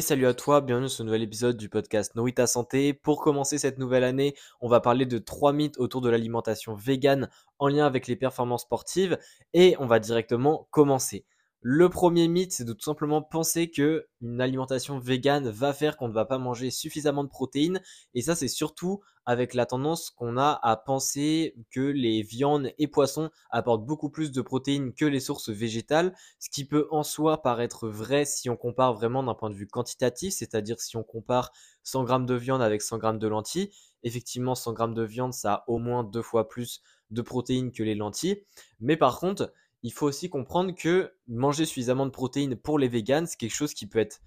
Salut 0.00 0.26
à 0.26 0.34
toi, 0.34 0.60
bienvenue 0.60 0.88
sur 0.88 0.98
ce 0.98 1.02
nouvel 1.02 1.22
épisode 1.22 1.56
du 1.56 1.68
podcast 1.68 2.14
Nourrit 2.14 2.34
ta 2.34 2.46
santé. 2.46 2.92
Pour 2.92 3.20
commencer 3.20 3.58
cette 3.58 3.78
nouvelle 3.78 4.04
année, 4.04 4.34
on 4.60 4.68
va 4.68 4.80
parler 4.80 5.06
de 5.06 5.18
trois 5.18 5.52
mythes 5.52 5.78
autour 5.78 6.00
de 6.00 6.08
l'alimentation 6.08 6.74
végane 6.74 7.28
en 7.58 7.68
lien 7.68 7.84
avec 7.84 8.06
les 8.06 8.14
performances 8.14 8.62
sportives 8.62 9.18
et 9.54 9.74
on 9.80 9.86
va 9.86 9.98
directement 9.98 10.68
commencer. 10.70 11.24
Le 11.60 11.88
premier 11.88 12.28
mythe, 12.28 12.52
c'est 12.52 12.64
de 12.64 12.72
tout 12.72 12.84
simplement 12.84 13.20
penser 13.20 13.68
que 13.68 14.06
une 14.20 14.40
alimentation 14.40 15.00
végane 15.00 15.48
va 15.48 15.72
faire 15.72 15.96
qu'on 15.96 16.06
ne 16.06 16.12
va 16.12 16.24
pas 16.24 16.38
manger 16.38 16.70
suffisamment 16.70 17.24
de 17.24 17.28
protéines. 17.28 17.82
Et 18.14 18.22
ça, 18.22 18.36
c'est 18.36 18.46
surtout 18.46 19.00
avec 19.26 19.54
la 19.54 19.66
tendance 19.66 20.10
qu'on 20.10 20.38
a 20.38 20.58
à 20.62 20.76
penser 20.76 21.56
que 21.72 21.80
les 21.80 22.22
viandes 22.22 22.70
et 22.78 22.86
poissons 22.86 23.30
apportent 23.50 23.84
beaucoup 23.84 24.08
plus 24.08 24.30
de 24.30 24.40
protéines 24.40 24.94
que 24.94 25.04
les 25.04 25.18
sources 25.18 25.50
végétales, 25.50 26.14
ce 26.38 26.48
qui 26.48 26.64
peut 26.64 26.86
en 26.92 27.02
soi 27.02 27.42
paraître 27.42 27.88
vrai 27.88 28.24
si 28.24 28.48
on 28.48 28.56
compare 28.56 28.94
vraiment 28.94 29.24
d'un 29.24 29.34
point 29.34 29.50
de 29.50 29.56
vue 29.56 29.66
quantitatif, 29.66 30.34
c'est-à-dire 30.34 30.80
si 30.80 30.96
on 30.96 31.02
compare 31.02 31.50
100 31.82 32.04
grammes 32.04 32.26
de 32.26 32.34
viande 32.34 32.62
avec 32.62 32.82
100 32.82 32.98
grammes 32.98 33.18
de 33.18 33.28
lentilles. 33.28 33.70
Effectivement, 34.04 34.54
100 34.54 34.74
grammes 34.74 34.94
de 34.94 35.02
viande, 35.02 35.34
ça 35.34 35.52
a 35.54 35.64
au 35.66 35.78
moins 35.78 36.04
deux 36.04 36.22
fois 36.22 36.48
plus 36.48 36.82
de 37.10 37.20
protéines 37.20 37.72
que 37.72 37.82
les 37.82 37.96
lentilles. 37.96 38.44
Mais 38.78 38.96
par 38.96 39.18
contre, 39.18 39.52
il 39.82 39.92
faut 39.92 40.06
aussi 40.06 40.28
comprendre 40.28 40.74
que 40.74 41.12
manger 41.28 41.64
suffisamment 41.64 42.06
de 42.06 42.10
protéines 42.10 42.56
pour 42.56 42.78
les 42.78 42.88
véganes, 42.88 43.26
c'est 43.26 43.36
quelque 43.36 43.54
chose 43.54 43.74
qui 43.74 43.86
peut 43.86 43.98
être 43.98 44.20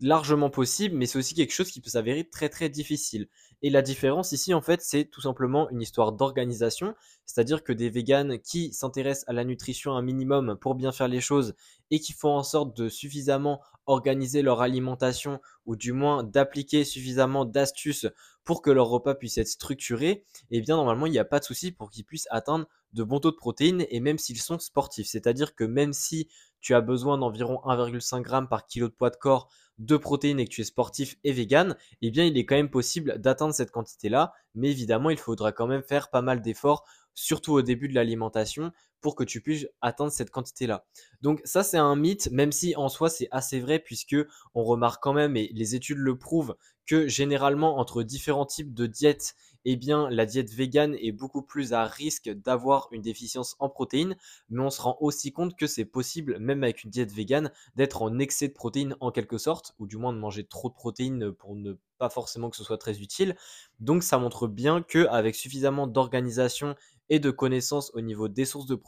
largement 0.00 0.50
possible, 0.50 0.94
mais 0.94 1.06
c'est 1.06 1.18
aussi 1.18 1.34
quelque 1.34 1.52
chose 1.54 1.70
qui 1.70 1.80
peut 1.80 1.88
s'avérer 1.88 2.28
très 2.28 2.48
très 2.48 2.68
difficile. 2.68 3.28
Et 3.62 3.70
la 3.70 3.80
différence 3.80 4.32
ici, 4.32 4.52
en 4.52 4.60
fait, 4.60 4.82
c'est 4.82 5.06
tout 5.06 5.22
simplement 5.22 5.70
une 5.70 5.80
histoire 5.80 6.12
d'organisation, 6.12 6.94
c'est-à-dire 7.24 7.64
que 7.64 7.72
des 7.72 7.88
véganes 7.88 8.38
qui 8.38 8.74
s'intéressent 8.74 9.26
à 9.28 9.32
la 9.32 9.44
nutrition 9.44 9.92
un 9.92 10.02
minimum 10.02 10.58
pour 10.60 10.74
bien 10.74 10.92
faire 10.92 11.08
les 11.08 11.22
choses 11.22 11.54
et 11.90 11.98
qui 11.98 12.12
font 12.12 12.36
en 12.36 12.42
sorte 12.42 12.76
de 12.76 12.90
suffisamment 12.90 13.62
organiser 13.86 14.42
leur 14.42 14.60
alimentation 14.60 15.40
ou 15.64 15.76
du 15.76 15.92
moins 15.92 16.22
d'appliquer 16.22 16.84
suffisamment 16.84 17.46
d'astuces 17.46 18.06
pour 18.44 18.60
que 18.60 18.70
leur 18.70 18.88
repas 18.88 19.14
puisse 19.14 19.38
être 19.38 19.48
structuré, 19.48 20.24
eh 20.50 20.60
bien 20.60 20.76
normalement 20.76 21.06
il 21.06 21.12
n'y 21.12 21.18
a 21.18 21.24
pas 21.24 21.40
de 21.40 21.44
souci 21.44 21.72
pour 21.72 21.90
qu'ils 21.90 22.04
puissent 22.04 22.28
atteindre 22.30 22.66
de 22.92 23.02
bons 23.02 23.20
taux 23.20 23.30
de 23.30 23.36
protéines 23.36 23.84
et 23.90 24.00
même 24.00 24.18
s'ils 24.18 24.40
sont 24.40 24.58
sportifs. 24.58 25.06
C'est-à-dire 25.06 25.54
que 25.54 25.64
même 25.64 25.92
si 25.92 26.28
tu 26.60 26.74
as 26.74 26.80
besoin 26.80 27.18
d'environ 27.18 27.60
1,5 27.64 28.24
g 28.28 28.46
par 28.48 28.66
kilo 28.66 28.88
de 28.88 28.92
poids 28.92 29.10
de 29.10 29.16
corps 29.16 29.48
de 29.78 29.96
protéines 29.96 30.40
et 30.40 30.46
que 30.46 30.50
tu 30.50 30.62
es 30.62 30.64
sportif 30.64 31.16
et 31.22 31.32
vegan, 31.32 31.76
eh 32.00 32.10
bien 32.10 32.24
il 32.24 32.36
est 32.38 32.46
quand 32.46 32.56
même 32.56 32.70
possible 32.70 33.18
d'atteindre 33.18 33.54
cette 33.54 33.70
quantité-là. 33.70 34.32
Mais 34.54 34.70
évidemment, 34.70 35.10
il 35.10 35.18
faudra 35.18 35.52
quand 35.52 35.66
même 35.66 35.82
faire 35.82 36.10
pas 36.10 36.22
mal 36.22 36.40
d'efforts, 36.40 36.84
surtout 37.14 37.52
au 37.52 37.62
début 37.62 37.88
de 37.88 37.94
l'alimentation, 37.94 38.72
pour 39.00 39.14
que 39.14 39.24
tu 39.24 39.40
puisses 39.40 39.66
atteindre 39.80 40.12
cette 40.12 40.30
quantité-là. 40.30 40.84
Donc 41.22 41.40
ça 41.44 41.62
c'est 41.62 41.78
un 41.78 41.96
mythe, 41.96 42.30
même 42.30 42.52
si 42.52 42.76
en 42.76 42.88
soi 42.88 43.10
c'est 43.10 43.28
assez 43.30 43.60
vrai 43.60 43.78
puisque 43.78 44.16
on 44.54 44.64
remarque 44.64 45.02
quand 45.02 45.12
même 45.12 45.36
et 45.36 45.50
les 45.54 45.74
études 45.74 45.98
le 45.98 46.18
prouvent 46.18 46.56
que 46.86 47.08
généralement 47.08 47.78
entre 47.78 48.02
différents 48.02 48.46
types 48.46 48.72
de 48.72 48.86
diètes 48.86 49.34
eh 49.68 49.74
bien, 49.74 50.08
la 50.10 50.26
diète 50.26 50.50
végane 50.50 50.94
est 51.00 51.10
beaucoup 51.10 51.42
plus 51.42 51.72
à 51.72 51.84
risque 51.86 52.30
d'avoir 52.30 52.88
une 52.92 53.02
déficience 53.02 53.56
en 53.58 53.68
protéines, 53.68 54.16
mais 54.48 54.62
on 54.62 54.70
se 54.70 54.80
rend 54.80 54.96
aussi 55.00 55.32
compte 55.32 55.56
que 55.56 55.66
c'est 55.66 55.84
possible, 55.84 56.38
même 56.38 56.62
avec 56.62 56.84
une 56.84 56.90
diète 56.90 57.10
végane, 57.10 57.50
d'être 57.74 58.02
en 58.02 58.20
excès 58.20 58.46
de 58.46 58.52
protéines 58.52 58.94
en 59.00 59.10
quelque 59.10 59.38
sorte, 59.38 59.74
ou 59.80 59.88
du 59.88 59.96
moins 59.96 60.12
de 60.12 60.18
manger 60.18 60.46
trop 60.46 60.68
de 60.68 60.74
protéines 60.74 61.32
pour 61.32 61.56
ne 61.56 61.72
pas 61.98 62.08
forcément 62.08 62.48
que 62.48 62.56
ce 62.56 62.62
soit 62.62 62.78
très 62.78 63.00
utile. 63.00 63.34
Donc 63.80 64.04
ça 64.04 64.18
montre 64.18 64.46
bien 64.46 64.82
qu'avec 64.82 65.34
suffisamment 65.34 65.88
d'organisation 65.88 66.76
et 67.08 67.18
de 67.18 67.32
connaissances 67.32 67.90
au 67.94 68.00
niveau 68.00 68.28
des 68.28 68.44
sources 68.44 68.66
de 68.66 68.76
protéines 68.76 68.85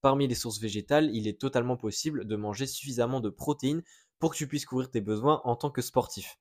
parmi 0.00 0.26
les 0.26 0.34
sources 0.34 0.60
végétales, 0.60 1.10
il 1.14 1.28
est 1.28 1.40
totalement 1.40 1.76
possible 1.76 2.26
de 2.26 2.36
manger 2.36 2.66
suffisamment 2.66 3.20
de 3.20 3.30
protéines 3.30 3.82
pour 4.18 4.32
que 4.32 4.36
tu 4.36 4.46
puisses 4.46 4.66
couvrir 4.66 4.90
tes 4.90 5.00
besoins 5.00 5.40
en 5.44 5.56
tant 5.56 5.70
que 5.70 5.82
sportif. 5.82 6.38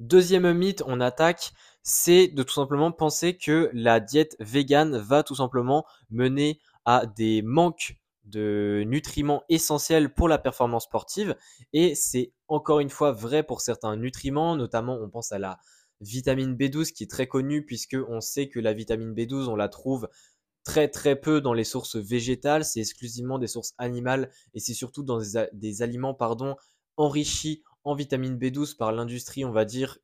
Deuxième 0.00 0.52
mythe, 0.52 0.82
on 0.86 1.00
attaque, 1.00 1.52
c'est 1.82 2.26
de 2.26 2.42
tout 2.42 2.52
simplement 2.52 2.90
penser 2.90 3.36
que 3.36 3.70
la 3.72 4.00
diète 4.00 4.36
végane 4.40 4.96
va 4.98 5.22
tout 5.22 5.36
simplement 5.36 5.86
mener 6.10 6.58
à 6.84 7.06
des 7.06 7.42
manques 7.42 7.96
de 8.24 8.82
nutriments 8.86 9.44
essentiels 9.48 10.12
pour 10.12 10.28
la 10.28 10.38
performance 10.38 10.84
sportive. 10.84 11.36
Et 11.72 11.94
c'est 11.94 12.32
encore 12.48 12.80
une 12.80 12.90
fois 12.90 13.12
vrai 13.12 13.42
pour 13.44 13.60
certains 13.60 13.96
nutriments, 13.96 14.56
notamment 14.56 14.98
on 15.00 15.08
pense 15.08 15.30
à 15.30 15.38
la 15.38 15.58
vitamine 16.00 16.56
B12 16.56 16.92
qui 16.92 17.04
est 17.04 17.10
très 17.10 17.28
connue 17.28 17.64
puisque 17.64 17.96
on 18.08 18.20
sait 18.20 18.48
que 18.48 18.58
la 18.58 18.72
vitamine 18.72 19.14
B12 19.14 19.48
on 19.48 19.56
la 19.56 19.68
trouve 19.68 20.08
très 20.64 20.88
très 20.88 21.16
peu 21.16 21.40
dans 21.40 21.52
les 21.52 21.64
sources 21.64 21.96
végétales, 21.96 22.64
c'est 22.64 22.80
exclusivement 22.80 23.38
des 23.38 23.46
sources 23.46 23.74
animales 23.78 24.30
et 24.54 24.60
c'est 24.60 24.74
surtout 24.74 25.02
dans 25.02 25.20
des, 25.52 25.82
aliments 25.82 26.14
pardon 26.14 26.56
enrichis 26.96 27.62
en 27.84 27.94
vitamine 27.94 28.38
B12 28.38 28.76
par 28.76 28.92
l'industrie, 28.92 29.44
on 29.44 29.52
va 29.52 29.64
dire, 29.64 29.98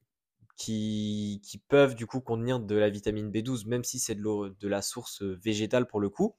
qui, 0.57 1.41
qui, 1.43 1.59
peuvent 1.59 1.95
du 1.95 2.07
coup 2.07 2.21
contenir 2.21 2.61
de 2.61 2.75
la 2.75 2.91
vitamine 2.91 3.31
B12, 3.31 3.67
même 3.67 3.85
si 3.85 3.99
c'est 3.99 4.17
de, 4.17 4.69
la 4.69 4.83
source 4.83 5.23
végétale 5.23 5.87
pour 5.87 6.01
le 6.01 6.11
coup. 6.11 6.37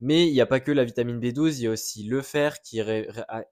Mais 0.00 0.26
il 0.26 0.32
n'y 0.32 0.40
a 0.40 0.46
pas 0.46 0.60
que 0.60 0.72
la 0.72 0.84
vitamine 0.84 1.20
B12, 1.20 1.58
il 1.58 1.62
y 1.62 1.66
a 1.68 1.70
aussi 1.70 2.04
le 2.04 2.22
fer 2.22 2.60
qui 2.62 2.80
est, 2.80 3.08
ah, 3.28 3.44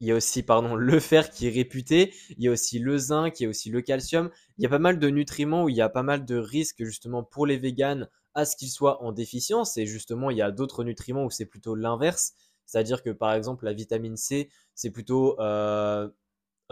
il 0.00 0.08
y 0.08 0.12
a 0.12 0.16
aussi 0.16 0.42
pardon, 0.42 0.74
le 0.76 0.98
fer 1.00 1.30
qui 1.30 1.46
est 1.46 1.50
réputé, 1.50 2.12
il 2.30 2.42
y 2.42 2.48
a 2.48 2.50
aussi 2.50 2.80
le 2.80 2.98
zinc, 2.98 3.38
il 3.38 3.44
y 3.44 3.46
a 3.46 3.48
aussi 3.48 3.70
le 3.70 3.82
calcium. 3.82 4.30
Il 4.58 4.64
y 4.64 4.66
a 4.66 4.68
pas 4.68 4.80
mal 4.80 4.98
de 4.98 5.08
nutriments 5.08 5.64
où 5.64 5.68
il 5.68 5.76
y 5.76 5.80
a 5.80 5.88
pas 5.88 6.02
mal 6.02 6.24
de 6.24 6.36
risques 6.36 6.84
justement 6.84 7.22
pour 7.22 7.46
les 7.46 7.56
véganes 7.56 8.08
à 8.34 8.44
ce 8.44 8.56
qu'ils 8.56 8.70
soient 8.70 9.02
en 9.02 9.12
déficience. 9.12 9.76
Et 9.76 9.86
justement, 9.86 10.30
il 10.30 10.36
y 10.36 10.42
a 10.42 10.50
d'autres 10.50 10.84
nutriments 10.84 11.24
où 11.24 11.30
c'est 11.30 11.46
plutôt 11.46 11.74
l'inverse. 11.74 12.34
C'est-à-dire 12.66 13.02
que 13.02 13.10
par 13.10 13.32
exemple, 13.34 13.64
la 13.64 13.72
vitamine 13.72 14.16
C, 14.16 14.50
c'est 14.74 14.90
plutôt 14.90 15.38
euh, 15.40 16.08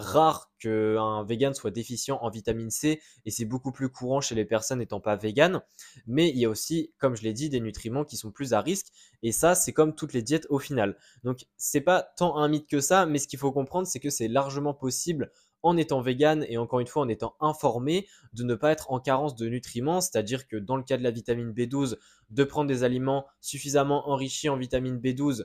rare 0.00 0.50
qu'un 0.58 1.24
vegan 1.24 1.54
soit 1.54 1.70
déficient 1.70 2.18
en 2.20 2.30
vitamine 2.30 2.70
C 2.70 3.00
et 3.24 3.30
c'est 3.30 3.44
beaucoup 3.44 3.72
plus 3.72 3.88
courant 3.88 4.20
chez 4.20 4.34
les 4.34 4.44
personnes 4.44 4.78
n'étant 4.78 5.00
pas 5.00 5.16
véganes. 5.16 5.60
Mais 6.06 6.28
il 6.30 6.38
y 6.38 6.44
a 6.44 6.48
aussi, 6.48 6.92
comme 6.98 7.16
je 7.16 7.22
l'ai 7.22 7.32
dit, 7.32 7.48
des 7.48 7.60
nutriments 7.60 8.04
qui 8.04 8.16
sont 8.16 8.30
plus 8.30 8.52
à 8.52 8.60
risque 8.60 8.86
et 9.22 9.32
ça, 9.32 9.54
c'est 9.54 9.72
comme 9.72 9.94
toutes 9.94 10.12
les 10.12 10.22
diètes 10.22 10.46
au 10.50 10.58
final. 10.58 10.96
Donc, 11.24 11.46
c'est 11.56 11.80
pas 11.80 12.02
tant 12.16 12.36
un 12.36 12.48
mythe 12.48 12.68
que 12.68 12.80
ça, 12.80 13.06
mais 13.06 13.18
ce 13.18 13.28
qu'il 13.28 13.38
faut 13.38 13.52
comprendre, 13.52 13.86
c'est 13.86 14.00
que 14.00 14.10
c'est 14.10 14.28
largement 14.28 14.74
possible 14.74 15.30
en 15.62 15.76
étant 15.76 16.00
vegan 16.00 16.44
et 16.48 16.58
encore 16.58 16.80
une 16.80 16.86
fois 16.86 17.02
en 17.02 17.08
étant 17.08 17.34
informé 17.40 18.06
de 18.32 18.44
ne 18.44 18.54
pas 18.54 18.70
être 18.72 18.90
en 18.92 19.00
carence 19.00 19.36
de 19.36 19.48
nutriments, 19.48 20.00
c'est-à-dire 20.00 20.46
que 20.46 20.56
dans 20.56 20.76
le 20.76 20.82
cas 20.82 20.96
de 20.96 21.02
la 21.02 21.10
vitamine 21.10 21.52
B12, 21.52 21.96
de 22.30 22.44
prendre 22.44 22.68
des 22.68 22.84
aliments 22.84 23.26
suffisamment 23.40 24.08
enrichis 24.08 24.48
en 24.48 24.56
vitamine 24.56 24.98
B12 24.98 25.44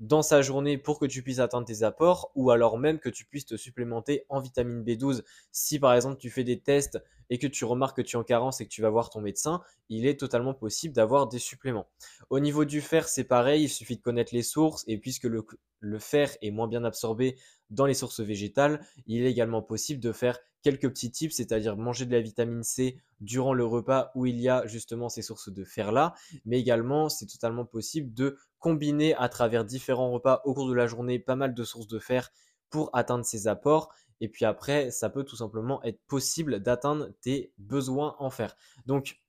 dans 0.00 0.22
sa 0.22 0.42
journée 0.42 0.76
pour 0.78 0.98
que 0.98 1.06
tu 1.06 1.22
puisses 1.22 1.38
atteindre 1.38 1.66
tes 1.66 1.82
apports 1.82 2.30
ou 2.34 2.50
alors 2.50 2.78
même 2.78 2.98
que 2.98 3.08
tu 3.08 3.24
puisses 3.24 3.46
te 3.46 3.56
supplémenter 3.56 4.24
en 4.28 4.40
vitamine 4.40 4.82
B12 4.82 5.22
si 5.52 5.78
par 5.78 5.94
exemple 5.94 6.18
tu 6.18 6.30
fais 6.30 6.44
des 6.44 6.60
tests 6.60 6.98
et 7.30 7.38
que 7.38 7.46
tu 7.46 7.64
remarques 7.64 7.96
que 7.96 8.02
tu 8.02 8.16
es 8.16 8.18
en 8.18 8.24
carence 8.24 8.60
et 8.60 8.64
que 8.64 8.70
tu 8.70 8.82
vas 8.82 8.90
voir 8.90 9.08
ton 9.08 9.20
médecin, 9.20 9.62
il 9.88 10.06
est 10.06 10.18
totalement 10.18 10.54
possible 10.54 10.94
d'avoir 10.94 11.26
des 11.26 11.38
suppléments. 11.38 11.88
Au 12.28 12.38
niveau 12.38 12.64
du 12.64 12.80
fer, 12.80 13.08
c'est 13.08 13.24
pareil, 13.24 13.64
il 13.64 13.68
suffit 13.68 13.96
de 13.96 14.02
connaître 14.02 14.34
les 14.34 14.42
sources 14.42 14.84
et 14.86 14.98
puisque 14.98 15.24
le, 15.24 15.46
le 15.80 15.98
fer 15.98 16.36
est 16.42 16.50
moins 16.50 16.68
bien 16.68 16.84
absorbé 16.84 17.36
dans 17.70 17.86
les 17.86 17.94
sources 17.94 18.20
végétales, 18.20 18.84
il 19.06 19.24
est 19.24 19.30
également 19.30 19.62
possible 19.62 20.00
de 20.00 20.12
faire 20.12 20.38
quelques 20.64 20.88
petits 20.88 21.12
tips, 21.12 21.36
c'est-à-dire 21.36 21.76
manger 21.76 22.06
de 22.06 22.12
la 22.12 22.20
vitamine 22.20 22.64
C 22.64 22.98
durant 23.20 23.52
le 23.52 23.64
repas 23.64 24.10
où 24.14 24.26
il 24.26 24.40
y 24.40 24.48
a 24.48 24.66
justement 24.66 25.08
ces 25.08 25.22
sources 25.22 25.50
de 25.50 25.62
fer-là, 25.62 26.14
mais 26.46 26.58
également 26.58 27.08
c'est 27.08 27.26
totalement 27.26 27.66
possible 27.66 28.12
de 28.14 28.36
combiner 28.58 29.14
à 29.14 29.28
travers 29.28 29.64
différents 29.64 30.10
repas 30.10 30.40
au 30.44 30.54
cours 30.54 30.68
de 30.68 30.74
la 30.74 30.86
journée 30.86 31.18
pas 31.18 31.36
mal 31.36 31.54
de 31.54 31.64
sources 31.64 31.86
de 31.86 31.98
fer 31.98 32.32
pour 32.70 32.90
atteindre 32.94 33.24
ces 33.24 33.46
apports. 33.46 33.94
Et 34.20 34.28
puis 34.28 34.46
après, 34.46 34.90
ça 34.90 35.10
peut 35.10 35.24
tout 35.24 35.36
simplement 35.36 35.82
être 35.84 36.00
possible 36.06 36.60
d'atteindre 36.60 37.10
tes 37.20 37.52
besoins 37.58 38.16
en 38.18 38.30
fer. 38.30 38.56
Donc, 38.86 39.20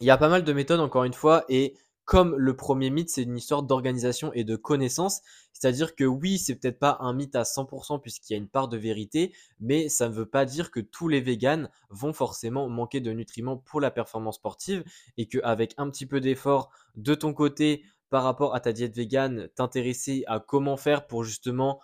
il 0.00 0.06
y 0.06 0.10
a 0.10 0.16
pas 0.16 0.28
mal 0.28 0.44
de 0.44 0.52
méthodes 0.52 0.80
encore 0.80 1.04
une 1.04 1.14
fois 1.14 1.44
et 1.48 1.76
comme 2.04 2.36
le 2.36 2.54
premier 2.54 2.90
mythe, 2.90 3.10
c'est 3.10 3.22
une 3.22 3.36
histoire 3.36 3.62
d'organisation 3.62 4.32
et 4.34 4.44
de 4.44 4.56
connaissance. 4.56 5.22
C'est-à-dire 5.52 5.94
que 5.94 6.04
oui, 6.04 6.38
c'est 6.38 6.54
peut-être 6.56 6.78
pas 6.78 6.98
un 7.00 7.12
mythe 7.14 7.36
à 7.36 7.44
100% 7.44 8.00
puisqu'il 8.00 8.32
y 8.32 8.36
a 8.36 8.38
une 8.38 8.48
part 8.48 8.68
de 8.68 8.76
vérité, 8.76 9.32
mais 9.60 9.88
ça 9.88 10.08
ne 10.08 10.14
veut 10.14 10.26
pas 10.26 10.44
dire 10.44 10.70
que 10.70 10.80
tous 10.80 11.08
les 11.08 11.20
véganes 11.20 11.70
vont 11.90 12.12
forcément 12.12 12.68
manquer 12.68 13.00
de 13.00 13.12
nutriments 13.12 13.56
pour 13.56 13.80
la 13.80 13.90
performance 13.90 14.36
sportive 14.36 14.84
et 15.16 15.26
qu'avec 15.26 15.74
un 15.78 15.88
petit 15.90 16.06
peu 16.06 16.20
d'effort 16.20 16.70
de 16.96 17.14
ton 17.14 17.32
côté 17.32 17.84
par 18.10 18.22
rapport 18.22 18.54
à 18.54 18.60
ta 18.60 18.72
diète 18.72 18.94
végane, 18.94 19.48
t'intéresser 19.54 20.24
à 20.26 20.40
comment 20.40 20.76
faire 20.76 21.06
pour 21.06 21.24
justement 21.24 21.80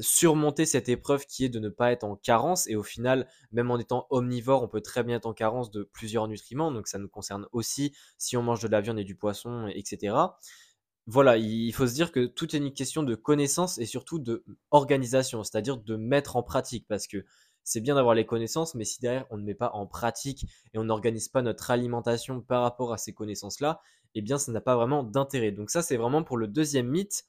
surmonter 0.00 0.66
cette 0.66 0.88
épreuve 0.88 1.26
qui 1.26 1.44
est 1.44 1.48
de 1.48 1.58
ne 1.58 1.68
pas 1.68 1.92
être 1.92 2.04
en 2.04 2.16
carence. 2.16 2.66
Et 2.68 2.76
au 2.76 2.82
final, 2.82 3.28
même 3.52 3.70
en 3.70 3.78
étant 3.78 4.06
omnivore, 4.10 4.62
on 4.62 4.68
peut 4.68 4.80
très 4.80 5.04
bien 5.04 5.16
être 5.16 5.26
en 5.26 5.34
carence 5.34 5.70
de 5.70 5.82
plusieurs 5.84 6.28
nutriments. 6.28 6.72
Donc 6.72 6.88
ça 6.88 6.98
nous 6.98 7.08
concerne 7.08 7.46
aussi 7.52 7.94
si 8.18 8.36
on 8.36 8.42
mange 8.42 8.60
de 8.62 8.68
la 8.68 8.80
viande 8.80 8.98
et 8.98 9.04
du 9.04 9.14
poisson, 9.14 9.68
etc. 9.68 10.14
Voilà, 11.06 11.38
il 11.38 11.72
faut 11.72 11.86
se 11.86 11.94
dire 11.94 12.12
que 12.12 12.26
tout 12.26 12.54
est 12.54 12.58
une 12.58 12.72
question 12.72 13.02
de 13.02 13.14
connaissance 13.14 13.78
et 13.78 13.86
surtout 13.86 14.18
de 14.18 14.44
organisation, 14.70 15.42
c'est-à-dire 15.42 15.78
de 15.78 15.96
mettre 15.96 16.36
en 16.36 16.42
pratique. 16.42 16.86
Parce 16.86 17.06
que 17.06 17.24
c'est 17.64 17.80
bien 17.80 17.94
d'avoir 17.94 18.14
les 18.14 18.26
connaissances, 18.26 18.74
mais 18.74 18.84
si 18.84 19.00
derrière 19.00 19.26
on 19.30 19.38
ne 19.38 19.44
met 19.44 19.54
pas 19.54 19.70
en 19.72 19.86
pratique 19.86 20.46
et 20.74 20.78
on 20.78 20.84
n'organise 20.84 21.28
pas 21.28 21.42
notre 21.42 21.70
alimentation 21.70 22.40
par 22.40 22.62
rapport 22.62 22.92
à 22.92 22.98
ces 22.98 23.14
connaissances-là, 23.14 23.80
eh 24.14 24.22
bien 24.22 24.38
ça 24.38 24.52
n'a 24.52 24.60
pas 24.60 24.76
vraiment 24.76 25.02
d'intérêt. 25.02 25.52
Donc 25.52 25.70
ça, 25.70 25.82
c'est 25.82 25.96
vraiment 25.96 26.22
pour 26.22 26.36
le 26.36 26.48
deuxième 26.48 26.88
mythe 26.88 27.24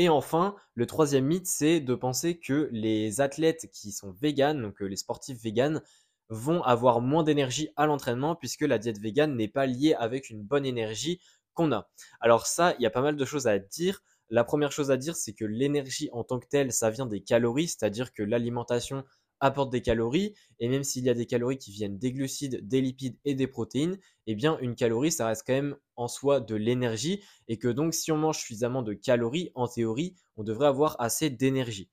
Et 0.00 0.08
enfin, 0.08 0.54
le 0.74 0.86
troisième 0.86 1.24
mythe, 1.24 1.48
c'est 1.48 1.80
de 1.80 1.94
penser 1.96 2.38
que 2.38 2.68
les 2.70 3.20
athlètes 3.20 3.68
qui 3.72 3.90
sont 3.90 4.12
véganes, 4.12 4.62
donc 4.62 4.78
les 4.78 4.94
sportifs 4.94 5.42
véganes, 5.42 5.82
vont 6.28 6.62
avoir 6.62 7.00
moins 7.00 7.24
d'énergie 7.24 7.70
à 7.74 7.84
l'entraînement 7.84 8.36
puisque 8.36 8.60
la 8.60 8.78
diète 8.78 9.00
végane 9.00 9.34
n'est 9.34 9.48
pas 9.48 9.66
liée 9.66 9.94
avec 9.98 10.30
une 10.30 10.44
bonne 10.44 10.64
énergie 10.64 11.20
qu'on 11.52 11.72
a. 11.72 11.90
Alors 12.20 12.46
ça, 12.46 12.76
il 12.78 12.82
y 12.84 12.86
a 12.86 12.90
pas 12.90 13.00
mal 13.00 13.16
de 13.16 13.24
choses 13.24 13.48
à 13.48 13.58
dire. 13.58 14.00
La 14.30 14.44
première 14.44 14.70
chose 14.70 14.92
à 14.92 14.96
dire, 14.96 15.16
c'est 15.16 15.32
que 15.32 15.44
l'énergie 15.44 16.10
en 16.12 16.22
tant 16.22 16.38
que 16.38 16.46
telle, 16.46 16.70
ça 16.70 16.90
vient 16.90 17.06
des 17.06 17.20
calories, 17.20 17.66
c'est-à-dire 17.66 18.12
que 18.12 18.22
l'alimentation 18.22 19.02
apporte 19.40 19.70
des 19.70 19.82
calories, 19.82 20.34
et 20.58 20.68
même 20.68 20.84
s'il 20.84 21.04
y 21.04 21.10
a 21.10 21.14
des 21.14 21.26
calories 21.26 21.58
qui 21.58 21.70
viennent 21.70 21.98
des 21.98 22.12
glucides, 22.12 22.66
des 22.66 22.80
lipides 22.80 23.18
et 23.24 23.34
des 23.34 23.46
protéines, 23.46 23.98
eh 24.26 24.34
bien 24.34 24.58
une 24.60 24.74
calorie, 24.74 25.12
ça 25.12 25.26
reste 25.26 25.44
quand 25.46 25.54
même 25.54 25.76
en 25.96 26.08
soi 26.08 26.40
de 26.40 26.54
l'énergie, 26.54 27.22
et 27.48 27.58
que 27.58 27.68
donc 27.68 27.94
si 27.94 28.12
on 28.12 28.16
mange 28.16 28.38
suffisamment 28.38 28.82
de 28.82 28.94
calories, 28.94 29.50
en 29.54 29.68
théorie, 29.68 30.14
on 30.36 30.44
devrait 30.44 30.68
avoir 30.68 31.00
assez 31.00 31.30
d'énergie. 31.30 31.90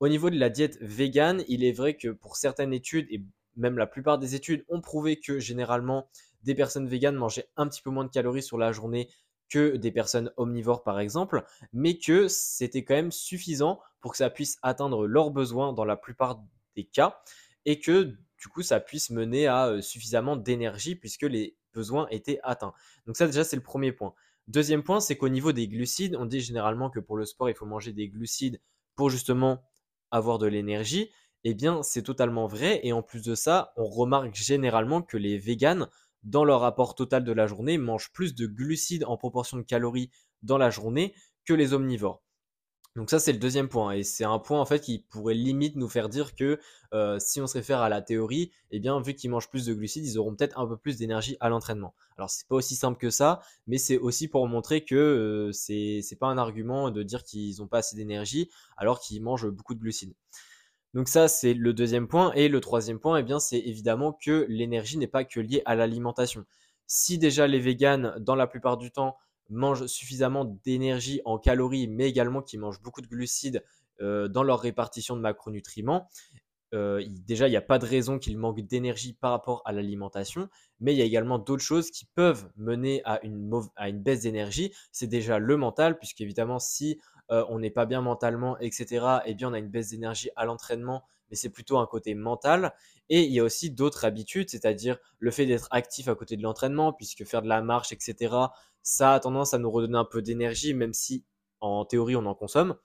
Au 0.00 0.08
niveau 0.08 0.30
de 0.30 0.38
la 0.38 0.48
diète 0.48 0.78
végane, 0.80 1.42
il 1.48 1.64
est 1.64 1.72
vrai 1.72 1.96
que 1.96 2.08
pour 2.08 2.36
certaines 2.36 2.72
études, 2.72 3.06
et 3.10 3.22
même 3.56 3.78
la 3.78 3.86
plupart 3.86 4.18
des 4.18 4.34
études 4.34 4.64
ont 4.68 4.80
prouvé 4.80 5.18
que 5.18 5.40
généralement 5.40 6.08
des 6.44 6.54
personnes 6.54 6.86
véganes 6.86 7.16
mangeaient 7.16 7.48
un 7.56 7.66
petit 7.66 7.82
peu 7.82 7.90
moins 7.90 8.04
de 8.04 8.10
calories 8.10 8.42
sur 8.42 8.58
la 8.58 8.70
journée 8.72 9.08
que 9.48 9.76
des 9.76 9.90
personnes 9.90 10.30
omnivores 10.36 10.82
par 10.82 11.00
exemple, 11.00 11.44
mais 11.72 11.98
que 11.98 12.28
c'était 12.28 12.84
quand 12.84 12.94
même 12.94 13.12
suffisant 13.12 13.80
pour 14.00 14.12
que 14.12 14.18
ça 14.18 14.30
puisse 14.30 14.58
atteindre 14.62 15.06
leurs 15.06 15.30
besoins 15.30 15.72
dans 15.72 15.84
la 15.84 15.96
plupart 15.96 16.40
cas 16.86 17.20
et 17.64 17.80
que 17.80 18.16
du 18.38 18.48
coup 18.48 18.62
ça 18.62 18.80
puisse 18.80 19.10
mener 19.10 19.46
à 19.46 19.68
euh, 19.68 19.80
suffisamment 19.80 20.36
d'énergie 20.36 20.94
puisque 20.94 21.22
les 21.22 21.56
besoins 21.72 22.06
étaient 22.10 22.40
atteints. 22.42 22.72
Donc 23.06 23.16
ça 23.16 23.26
déjà 23.26 23.44
c'est 23.44 23.56
le 23.56 23.62
premier 23.62 23.92
point. 23.92 24.14
Deuxième 24.46 24.82
point, 24.82 25.00
c'est 25.00 25.18
qu'au 25.18 25.28
niveau 25.28 25.52
des 25.52 25.68
glucides, 25.68 26.16
on 26.16 26.24
dit 26.24 26.40
généralement 26.40 26.88
que 26.88 27.00
pour 27.00 27.18
le 27.18 27.26
sport 27.26 27.50
il 27.50 27.54
faut 27.54 27.66
manger 27.66 27.92
des 27.92 28.08
glucides 28.08 28.60
pour 28.94 29.10
justement 29.10 29.62
avoir 30.10 30.38
de 30.38 30.46
l'énergie 30.46 31.10
eh 31.44 31.54
bien 31.54 31.82
c'est 31.82 32.02
totalement 32.02 32.46
vrai. 32.46 32.80
Et 32.84 32.92
en 32.92 33.02
plus 33.02 33.22
de 33.22 33.34
ça, 33.34 33.72
on 33.76 33.84
remarque 33.84 34.34
généralement 34.34 35.02
que 35.02 35.16
les 35.16 35.38
véganes, 35.38 35.88
dans 36.22 36.44
leur 36.44 36.64
apport 36.64 36.94
total 36.94 37.24
de 37.24 37.32
la 37.32 37.46
journée, 37.46 37.78
mangent 37.78 38.12
plus 38.12 38.34
de 38.34 38.46
glucides 38.46 39.04
en 39.04 39.16
proportion 39.16 39.56
de 39.56 39.62
calories 39.62 40.10
dans 40.42 40.58
la 40.58 40.70
journée 40.70 41.14
que 41.44 41.54
les 41.54 41.72
omnivores. 41.72 42.22
Donc 42.96 43.10
ça 43.10 43.20
c'est 43.20 43.32
le 43.32 43.38
deuxième 43.38 43.68
point 43.68 43.92
et 43.92 44.02
c'est 44.02 44.24
un 44.24 44.38
point 44.38 44.60
en 44.60 44.64
fait 44.64 44.80
qui 44.80 44.98
pourrait 44.98 45.34
limite 45.34 45.76
nous 45.76 45.88
faire 45.88 46.08
dire 46.08 46.34
que 46.34 46.58
euh, 46.92 47.18
si 47.20 47.40
on 47.40 47.46
se 47.46 47.54
réfère 47.54 47.80
à 47.80 47.88
la 47.88 48.02
théorie, 48.02 48.50
eh 48.72 48.80
vu 49.04 49.14
qu'ils 49.14 49.30
mangent 49.30 49.48
plus 49.50 49.66
de 49.66 49.74
glucides, 49.74 50.04
ils 50.04 50.18
auront 50.18 50.34
peut-être 50.34 50.58
un 50.58 50.66
peu 50.66 50.76
plus 50.76 50.96
d'énergie 50.96 51.36
à 51.38 51.48
l'entraînement. 51.48 51.94
Alors 52.16 52.28
c'est 52.28 52.48
pas 52.48 52.56
aussi 52.56 52.74
simple 52.74 52.98
que 52.98 53.10
ça, 53.10 53.40
mais 53.66 53.78
c'est 53.78 53.98
aussi 53.98 54.26
pour 54.26 54.48
montrer 54.48 54.84
que 54.84 54.96
euh, 54.96 55.52
c'est 55.52 56.18
pas 56.18 56.26
un 56.26 56.38
argument 56.38 56.90
de 56.90 57.02
dire 57.02 57.22
qu'ils 57.22 57.60
n'ont 57.60 57.68
pas 57.68 57.78
assez 57.78 57.94
d'énergie 57.94 58.50
alors 58.76 59.00
qu'ils 59.00 59.22
mangent 59.22 59.48
beaucoup 59.48 59.74
de 59.74 59.80
glucides. 59.80 60.14
Donc 60.94 61.08
ça, 61.08 61.28
c'est 61.28 61.54
le 61.54 61.72
deuxième 61.72 62.08
point. 62.08 62.32
Et 62.32 62.48
le 62.48 62.60
troisième 62.60 62.98
point, 62.98 63.18
eh 63.18 63.22
bien, 63.22 63.38
c'est 63.38 63.58
évidemment 63.58 64.12
que 64.12 64.46
l'énergie 64.48 64.98
n'est 64.98 65.06
pas 65.06 65.24
que 65.24 65.40
liée 65.40 65.62
à 65.64 65.74
l'alimentation. 65.74 66.44
Si 66.86 67.18
déjà 67.18 67.46
les 67.46 67.60
véganes, 67.60 68.14
dans 68.18 68.34
la 68.34 68.46
plupart 68.46 68.78
du 68.78 68.90
temps, 68.90 69.16
mangent 69.48 69.86
suffisamment 69.86 70.44
d'énergie 70.64 71.20
en 71.24 71.38
calories, 71.38 71.88
mais 71.88 72.08
également 72.08 72.42
qu'ils 72.42 72.60
mangent 72.60 72.82
beaucoup 72.82 73.00
de 73.00 73.06
glucides 73.06 73.64
euh, 74.00 74.28
dans 74.28 74.42
leur 74.42 74.60
répartition 74.60 75.16
de 75.16 75.20
macronutriments, 75.20 76.08
euh, 76.74 77.02
déjà, 77.26 77.48
il 77.48 77.50
n'y 77.50 77.56
a 77.56 77.62
pas 77.62 77.78
de 77.78 77.86
raison 77.86 78.18
qu'ils 78.18 78.38
manquent 78.38 78.60
d'énergie 78.60 79.14
par 79.14 79.30
rapport 79.30 79.62
à 79.64 79.72
l'alimentation, 79.72 80.48
mais 80.80 80.94
il 80.94 80.98
y 80.98 81.02
a 81.02 81.04
également 81.04 81.38
d'autres 81.38 81.62
choses 81.62 81.90
qui 81.90 82.04
peuvent 82.14 82.50
mener 82.56 83.02
à 83.04 83.24
une, 83.24 83.50
à 83.76 83.88
une 83.88 84.02
baisse 84.02 84.22
d'énergie. 84.22 84.72
C'est 84.92 85.06
déjà 85.06 85.38
le 85.38 85.56
mental, 85.56 85.98
puisqu'évidemment, 85.98 86.58
si 86.58 87.00
euh, 87.30 87.44
on 87.48 87.58
n'est 87.58 87.70
pas 87.70 87.86
bien 87.86 88.00
mentalement, 88.00 88.58
etc., 88.58 89.06
eh 89.26 89.34
bien, 89.34 89.50
on 89.50 89.52
a 89.52 89.58
une 89.58 89.68
baisse 89.68 89.90
d'énergie 89.90 90.30
à 90.36 90.44
l'entraînement, 90.44 91.04
mais 91.30 91.36
c'est 91.36 91.50
plutôt 91.50 91.78
un 91.78 91.86
côté 91.86 92.14
mental. 92.14 92.74
Et 93.08 93.22
il 93.22 93.32
y 93.32 93.40
a 93.40 93.44
aussi 93.44 93.70
d'autres 93.70 94.04
habitudes, 94.04 94.50
c'est-à-dire 94.50 94.98
le 95.18 95.30
fait 95.30 95.46
d'être 95.46 95.68
actif 95.70 96.08
à 96.08 96.14
côté 96.14 96.36
de 96.36 96.42
l'entraînement, 96.42 96.92
puisque 96.92 97.24
faire 97.24 97.42
de 97.42 97.48
la 97.48 97.62
marche, 97.62 97.92
etc., 97.92 98.34
ça 98.82 99.14
a 99.14 99.20
tendance 99.20 99.54
à 99.54 99.58
nous 99.58 99.70
redonner 99.70 99.98
un 99.98 100.04
peu 100.04 100.22
d'énergie, 100.22 100.74
même 100.74 100.92
si 100.92 101.24
en 101.60 101.84
théorie 101.84 102.16
on 102.16 102.26
en 102.26 102.34
consomme. 102.34 102.76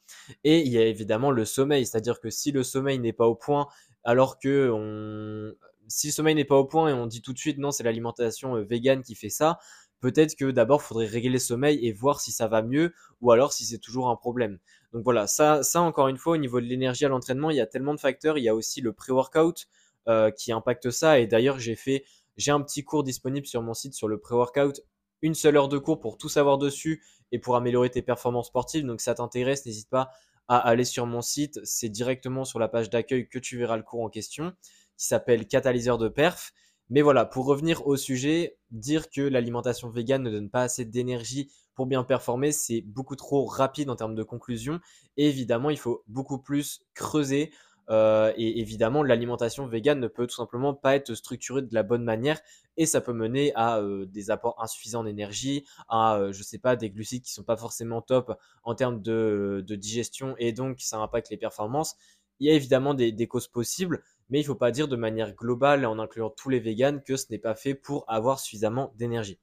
Et 0.44 0.62
il 0.62 0.72
y 0.72 0.78
a 0.78 0.86
évidemment 0.86 1.32
le 1.32 1.46
sommeil, 1.46 1.86
c'est-à-dire 1.86 2.20
que 2.20 2.30
si 2.30 2.52
le 2.52 2.64
sommeil 2.64 3.00
n'est 3.00 3.14
pas 3.14 3.28
au 3.28 3.36
point, 3.36 3.68
alors 4.04 4.40
que 4.40 5.56
si 5.88 6.08
le 6.08 6.14
sommeil 6.14 6.36
n'est 6.36 6.46
pas 6.46 6.58
au 6.58 6.66
point 6.66 6.90
et 6.90 6.94
on 6.94 7.08
dit 7.08 7.22
tout 7.22 7.34
de 7.34 7.38
suite 7.38 7.58
non, 7.58 7.72
c'est 7.72 7.84
l'alimentation 7.84 8.56
euh, 8.56 8.64
végane 8.64 9.04
qui 9.04 9.16
fait 9.16 9.30
ça, 9.30 9.60
peut-être 10.04 10.36
que 10.36 10.52
d'abord, 10.52 10.82
il 10.84 10.86
faudrait 10.86 11.06
régler 11.06 11.30
le 11.30 11.40
sommeil 11.40 11.80
et 11.88 11.94
voir 11.94 12.20
si 12.20 12.34
ça 12.34 12.50
va 12.50 12.62
mieux 12.62 12.94
ou 13.22 13.32
alors 13.32 13.54
si 13.54 13.64
c'est 13.64 13.78
toujours 13.78 14.10
un 14.10 14.18
problème. 14.18 14.60
Donc 14.92 15.06
voilà, 15.06 15.28
ça, 15.28 15.62
encore 15.76 16.10
une 16.10 16.18
fois, 16.18 16.34
au 16.34 16.38
niveau 16.38 16.60
de 16.60 16.66
l'énergie 16.66 17.06
à 17.06 17.08
l'entraînement, 17.08 17.52
il 17.52 17.56
y 17.56 17.62
a 17.62 17.66
tellement 17.66 17.94
de 17.94 18.02
facteurs. 18.02 18.38
Il 18.38 18.44
y 18.44 18.50
a 18.50 18.54
aussi 18.54 18.82
le 18.82 18.92
pré-workout 18.92 19.70
euh, 20.10 20.30
qui 20.30 20.52
impacte 20.52 20.92
ça. 20.92 21.20
Et 21.20 21.26
d'ailleurs, 21.26 21.58
j'ai 21.58 21.78
fait, 21.78 22.04
j'ai 22.36 22.52
un 22.52 22.60
petit 22.60 22.84
cours 22.84 23.06
disponible 23.06 23.48
sur 23.48 23.62
mon 23.62 23.74
site 23.74 23.94
sur 23.94 24.10
le 24.10 24.20
pré-workout. 24.20 24.82
Une 25.22 25.36
seule 25.36 25.56
heure 25.56 25.70
de 25.70 25.78
cours 25.78 26.02
pour 26.02 26.18
tout 26.18 26.28
savoir 26.28 26.58
dessus 26.58 27.02
et 27.32 27.40
pour 27.40 27.56
améliorer 27.56 27.90
tes 27.90 28.02
performances 28.02 28.48
sportives. 28.48 28.86
Donc, 28.86 29.00
si 29.00 29.06
ça 29.06 29.16
t'intéresse, 29.16 29.66
n'hésite 29.66 29.90
pas 29.90 30.12
à 30.50 30.58
aller 30.58 30.84
sur 30.84 31.06
mon 31.06 31.22
site. 31.22 31.62
C'est 31.64 31.88
directement 31.88 32.44
sur 32.44 32.60
la 32.60 32.68
page 32.68 32.90
d'accueil 32.90 33.30
que 33.30 33.40
tu 33.40 33.58
verras 33.58 33.78
le 33.78 33.84
cours 33.84 34.04
en 34.04 34.10
question 34.10 34.54
qui 34.98 35.08
s'appelle 35.08 35.48
Catalyseur 35.48 35.98
de 35.98 36.10
perf. 36.10 36.52
Mais 36.90 37.02
voilà, 37.02 37.26
pour 37.26 37.46
revenir 37.46 37.88
au 37.88 37.98
sujet, 37.98 38.58
dire 38.72 39.10
que 39.10 39.22
l'alimentation 39.22 39.90
végane 39.90 40.24
ne 40.24 40.32
donne 40.32 40.50
pas 40.50 40.64
assez 40.64 40.86
d'énergie 40.86 41.50
pour 41.76 41.88
bien 41.88 42.04
performer, 42.04 42.52
c'est 42.52 42.82
beaucoup 42.82 43.16
trop 43.16 43.46
rapide 43.46 43.90
en 43.90 43.96
termes 43.96 44.16
de 44.16 44.24
conclusion. 44.24 44.80
Et 45.18 45.28
évidemment, 45.28 45.70
il 45.70 45.80
faut 45.80 46.04
beaucoup 46.08 46.40
plus 46.40 46.82
creuser. 46.94 47.52
Euh, 47.90 48.32
et 48.38 48.60
évidemment, 48.60 49.04
l'alimentation 49.04 49.68
végane 49.68 50.00
ne 50.00 50.08
peut 50.08 50.28
tout 50.28 50.36
simplement 50.36 50.74
pas 50.74 50.96
être 50.96 51.16
structurée 51.16 51.62
de 51.62 51.74
la 51.74 51.84
bonne 51.84 52.04
manière 52.04 52.40
et 52.78 52.86
ça 52.86 53.02
peut 53.02 53.12
mener 53.12 53.52
à 53.56 53.80
euh, 53.80 54.06
des 54.06 54.32
apports 54.32 54.56
insuffisants 54.64 55.04
d'énergie, 55.04 55.66
à, 55.90 56.16
euh, 56.16 56.32
je 56.32 56.44
sais 56.44 56.60
pas, 56.60 56.76
des 56.78 56.90
glucides 56.90 57.24
qui 57.24 57.34
sont 57.34 57.44
pas 57.44 57.58
forcément 57.58 58.02
top 58.02 58.38
en 58.64 58.74
termes 58.74 59.02
de, 59.02 59.66
digestion 59.68 60.36
et 60.38 60.54
donc 60.54 60.80
ça 60.80 60.98
impacte 60.98 61.30
les 61.30 61.38
performances. 61.38 61.96
Il 62.40 62.48
y 62.48 62.52
a 62.52 62.54
évidemment 62.54 62.94
des 62.94 63.28
causes 63.28 63.48
possibles, 63.48 64.02
mais 64.30 64.40
il 64.40 64.44
ne 64.44 64.48
faut 64.48 64.56
pas 64.56 64.72
dire 64.72 64.88
de 64.88 64.96
manière 64.96 65.34
globale, 65.36 65.86
en 65.86 66.00
incluant 66.00 66.30
tous 66.30 66.50
les 66.50 66.60
véganes, 66.60 67.02
que 67.04 67.16
ce 67.18 67.26
n'est 67.30 67.40
pas 67.40 67.56
fait 67.56 67.76
pour 67.76 68.06
avoir 68.08 68.40
suffisamment 68.40 68.94
d'énergie. 68.96 69.40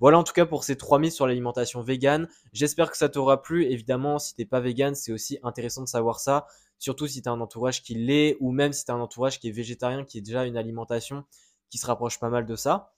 Voilà 0.00 0.18
en 0.18 0.24
tout 0.24 0.32
cas 0.32 0.46
pour 0.46 0.64
ces 0.64 0.76
trois 0.76 0.98
mythes 0.98 1.12
sur 1.12 1.26
l'alimentation 1.26 1.80
végane. 1.80 2.28
J'espère 2.52 2.90
que 2.90 2.96
ça 2.96 3.08
t'aura 3.08 3.40
plu. 3.40 3.66
Évidemment, 3.66 4.18
si 4.18 4.34
t'es 4.34 4.44
pas 4.44 4.58
végane, 4.58 4.96
c'est 4.96 5.12
aussi 5.12 5.38
intéressant 5.44 5.82
de 5.82 5.88
savoir 5.88 6.18
ça. 6.18 6.46
Surtout 6.78 7.06
si 7.06 7.22
tu 7.22 7.28
as 7.28 7.32
un 7.32 7.40
entourage 7.40 7.82
qui 7.82 7.94
l'est, 7.94 8.36
ou 8.40 8.50
même 8.50 8.72
si 8.72 8.84
tu 8.84 8.90
as 8.90 8.94
un 8.94 9.00
entourage 9.00 9.38
qui 9.38 9.48
est 9.48 9.52
végétarien, 9.52 10.04
qui 10.04 10.18
est 10.18 10.22
déjà 10.22 10.44
une 10.44 10.56
alimentation 10.56 11.24
qui 11.70 11.78
se 11.78 11.86
rapproche 11.86 12.18
pas 12.18 12.30
mal 12.30 12.46
de 12.46 12.56
ça. 12.56 12.94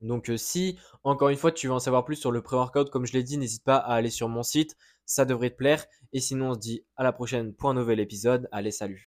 Donc 0.00 0.30
euh, 0.30 0.36
si, 0.36 0.78
encore 1.02 1.28
une 1.28 1.36
fois, 1.36 1.50
tu 1.50 1.66
veux 1.66 1.72
en 1.72 1.80
savoir 1.80 2.04
plus 2.04 2.14
sur 2.14 2.30
le 2.30 2.40
pré-workout, 2.40 2.90
comme 2.90 3.06
je 3.06 3.14
l'ai 3.14 3.24
dit, 3.24 3.36
n'hésite 3.36 3.64
pas 3.64 3.76
à 3.76 3.94
aller 3.94 4.10
sur 4.10 4.28
mon 4.28 4.44
site, 4.44 4.76
ça 5.04 5.24
devrait 5.24 5.50
te 5.50 5.56
plaire. 5.56 5.86
Et 6.12 6.20
sinon, 6.20 6.50
on 6.50 6.54
se 6.54 6.60
dit 6.60 6.84
à 6.96 7.02
la 7.02 7.12
prochaine 7.12 7.52
pour 7.52 7.70
un 7.70 7.74
nouvel 7.74 7.98
épisode. 7.98 8.48
Allez, 8.52 8.70
salut 8.70 9.10